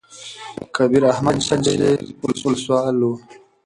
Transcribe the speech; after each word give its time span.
کبیر 0.75 1.03
احمد 1.11 1.37
خان 1.37 1.41
پنجشېري 1.47 1.91
ولسوال 2.43 2.97
وو. 3.01 3.11